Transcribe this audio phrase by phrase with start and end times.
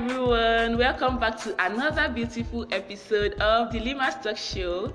[0.00, 4.92] everyone, welcome back to another beautiful episode of the Leemah's Talk Show.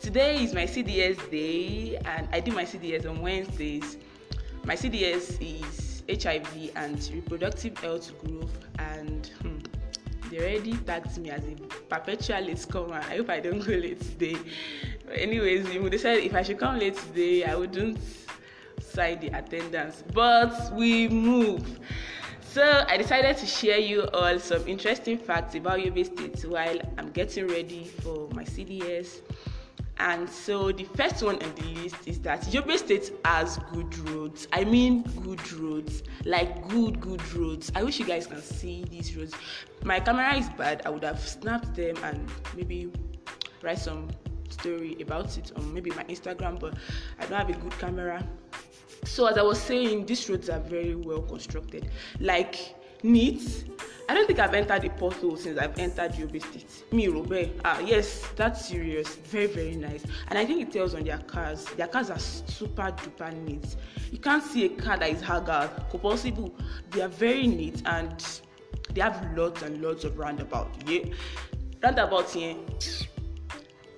[0.00, 3.96] Today is my CDS day, and I do my CDS on Wednesdays.
[4.64, 8.50] My CDS is HIV and reproductive health group,
[8.80, 9.58] and hmm,
[10.30, 11.54] they already tagged me as a
[11.88, 12.96] perpetual late comer.
[13.08, 14.36] I hope I don't go late today.
[15.06, 18.00] But anyways, they said if I should come late today, I wouldn't
[18.80, 21.78] sign the attendance, but we move.
[22.52, 27.12] So I decided to share you all some interesting facts about Yobe State while I'm
[27.12, 29.20] getting ready for my CDS.
[29.98, 34.48] And so the first one on the list is that Yobe State has good roads.
[34.52, 37.70] I mean good roads, like good good roads.
[37.76, 39.32] I wish you guys can see these roads.
[39.84, 40.82] My camera is bad.
[40.84, 42.90] I would have snapped them and maybe
[43.62, 44.08] write some
[44.48, 46.74] story about it on maybe my Instagram, but
[47.20, 48.26] I don't have a good camera
[49.04, 51.90] so as i was saying these roads are very well constructed.
[52.18, 53.64] Like neat.
[54.08, 56.84] I don't think i've entered a pothole since i've entered yobe state.
[56.92, 59.16] Me robe ah yes that's serious.
[59.16, 60.04] Very very nice.
[60.28, 61.64] And i think it tells on their cars.
[61.76, 63.76] Their cars are super duper neat.
[64.10, 65.70] You can't see a car that is haggard.
[66.00, 66.54] Possible
[66.90, 68.40] they are very neat and
[68.92, 71.04] they have lots and lots of roundabout yeah.
[71.82, 72.56] Roundabout here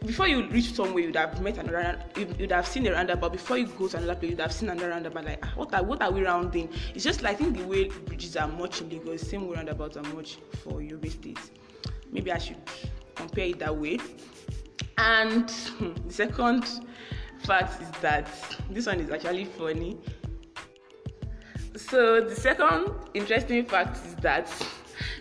[0.07, 3.67] before you reach somewhere you'd have met another you'd have seen a roundabout before you
[3.67, 6.11] go to another place you'd have seen another roundabout like ah, what are what are
[6.11, 6.69] we rounding?
[6.95, 9.97] It's just like i think the way bridges are much in lagos same way roundabouts
[9.97, 11.39] are much for yobe state.
[12.11, 12.57] Maybe i should
[13.15, 13.99] compare it that way.
[14.99, 16.65] And hmm, the second
[17.45, 18.29] fact is that
[18.71, 19.99] this one is actually funny.
[21.77, 24.49] So the second interesting fact is that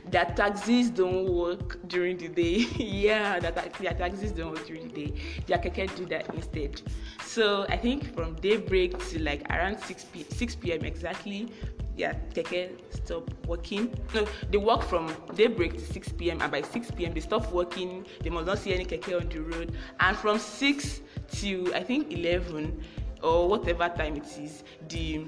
[0.10, 2.66] their taxis don't work during the day.
[3.02, 5.14] Yeah that taxis don't work during the day.
[5.48, 6.82] Their keke do that instead.
[7.24, 11.50] So i think from daybreak to like around 6 p 6 p.m exactly
[11.98, 13.94] their keke stop working.
[14.14, 18.06] No they work from daybreak to 6 p.m and by 6 p.m they stop working.
[18.24, 19.74] They must not see any keke on the road.
[20.00, 22.84] And from 6 to i think 11
[23.24, 25.26] or whatever time it is the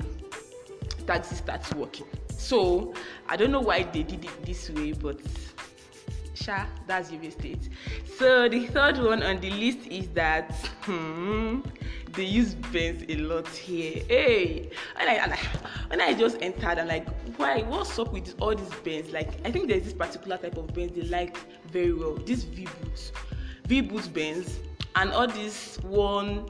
[1.06, 2.08] taxi starts working
[2.38, 2.94] so
[3.28, 5.20] i don't know why they did it this way but
[6.34, 7.70] sha that's your state.
[8.18, 10.52] So the third one on the list is that
[10.82, 11.62] hmm,
[12.12, 14.04] they use benz a lot here.
[14.08, 15.38] Hey and I,
[15.88, 17.08] when i just entered i'm like
[17.38, 19.12] why what's up with all these benz?
[19.12, 21.38] Like i think there's this particular type of benz they like
[21.72, 23.12] very well this v boots
[23.66, 24.60] v boots benz
[24.96, 26.50] and all these one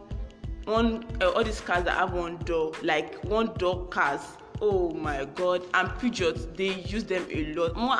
[0.65, 4.21] one uh, all these cars that have one door like one door cars
[4.65, 7.75] oh my god and peugeot they use them a lot.
[7.75, 7.97] More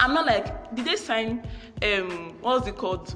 [0.00, 1.48] i'm not like did they sign
[1.82, 3.14] um what's it called?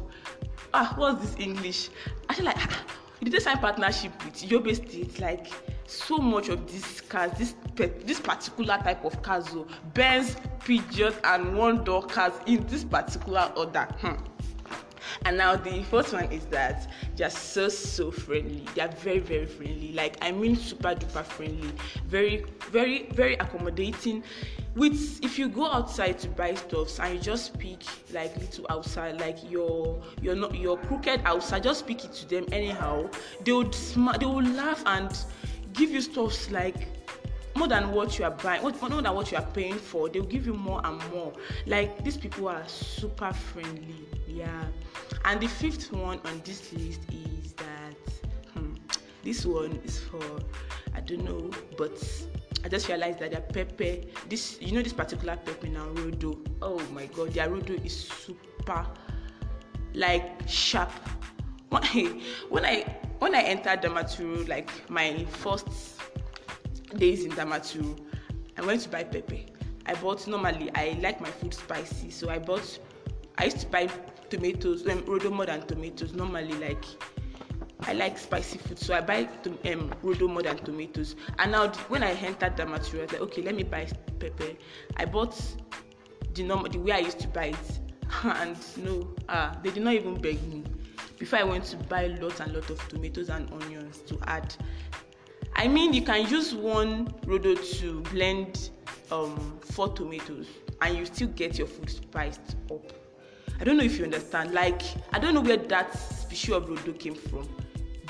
[0.73, 1.91] Ah what's this english?
[2.29, 2.85] Actually like ah,
[3.21, 5.19] did they sign partnership with yobe state?
[5.19, 5.49] Like
[5.87, 11.17] so much of these cars this this particular type of cars o oh, benz peugeot
[11.25, 13.89] and one door cars in this particular order.
[13.99, 14.34] Hmm.
[15.25, 18.65] And now the fourth one is that they are so so friendly.
[18.75, 19.93] They are very very friendly.
[19.93, 21.71] Like i mean super duper friendly.
[22.07, 24.23] Very very very accommodating.
[24.75, 29.17] With if you go outside to buy stuffs and you just speak like little Hausa
[29.19, 33.09] like your your not your crooked Hausa just speak it to them anyhow
[33.45, 35.17] they would smile they would laugh and
[35.73, 36.89] give you stuffs like
[37.55, 40.27] more than what you are buying more than what you are paying for they will
[40.27, 41.33] give you more and more.
[41.67, 44.65] Like these people are super friendly yeah.
[45.25, 48.13] And the fifth one on this list is that
[48.53, 48.75] hmm,
[49.23, 50.23] this one is for
[50.95, 52.03] i don't know but
[52.65, 56.39] i just realized that their pepper this you know this particular pepper now rodo.
[56.63, 58.87] Oh my god their rodo is super
[59.95, 60.91] like sharp.
[61.71, 63.85] When i when i when i entered
[64.49, 65.69] like my first
[66.97, 67.97] days in damaturu
[68.57, 69.39] i went to buy pepper.
[69.87, 72.79] I bought normally i like my food spicy so i bought
[73.39, 73.89] i used to buy
[74.31, 76.85] tomatoes um, rodo more than tomatoes normally like
[77.81, 79.29] i like spicy food so i buy
[79.67, 81.17] um, rodo more than tomatoes.
[81.39, 83.87] And now when i entered damaturu i was like okay let me buy
[84.19, 84.53] pepper.
[84.97, 85.39] I bought
[86.35, 87.81] the normal the way i used to buy it
[88.25, 90.63] and no ah they did not even beg me.
[91.19, 94.55] Before i went to buy lots and lots of tomatoes and onions to add
[95.65, 98.71] i mean you can use one rodo to blend
[99.11, 100.47] um, four tomatoes
[100.83, 102.93] and you still get your food spiced up
[103.61, 104.53] I don't know if you understand.
[104.53, 104.83] Like,
[105.13, 107.49] I don't know where that species of rodo came from.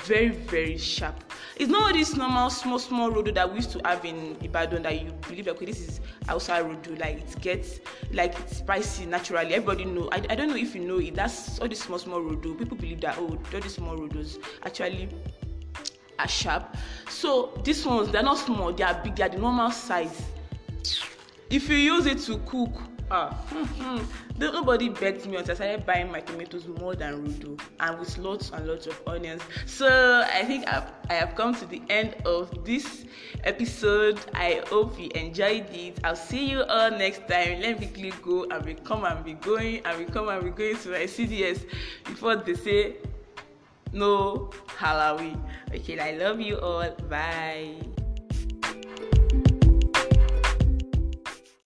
[0.03, 1.23] Very, very sharp.
[1.55, 5.01] It's not this normal small, small rodo that we used to have in Ibadan that
[5.01, 6.99] you believe okay, this is outside rodo.
[6.99, 7.79] Like it gets
[8.11, 9.53] like it's spicy naturally.
[9.53, 10.09] Everybody know.
[10.11, 11.15] I, I don't know if you know it.
[11.15, 12.57] That's all this small, small rodo.
[12.57, 15.09] People believe that oh, all these small rodos actually
[16.19, 16.75] are sharp.
[17.09, 18.71] So these ones they're not small.
[18.71, 19.15] They are big.
[19.15, 20.21] They are the normal size.
[21.49, 22.71] If you use it to cook
[23.11, 24.01] Ah, hmm,
[24.39, 28.49] nobody begged me until I started buying my tomatoes more than Rudo and with lots
[28.49, 29.43] and lots of onions.
[29.67, 33.05] So I think I've, I have come to the end of this
[33.43, 34.19] episode.
[34.33, 35.99] I hope you enjoyed it.
[36.03, 37.61] I'll see you all next time.
[37.61, 40.49] Let me quickly go and we come and be going and we come and be
[40.49, 41.63] going to my CDS
[42.05, 42.95] before they say
[43.93, 45.41] no Halloween.
[45.73, 46.89] Okay, I love you all.
[47.09, 48.04] Bye.